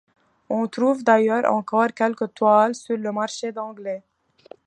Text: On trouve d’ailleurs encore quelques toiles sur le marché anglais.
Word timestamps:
On 0.49 0.67
trouve 0.67 1.03
d’ailleurs 1.03 1.45
encore 1.53 1.93
quelques 1.93 2.33
toiles 2.33 2.73
sur 2.73 2.97
le 2.97 3.11
marché 3.11 3.55
anglais. 3.55 4.01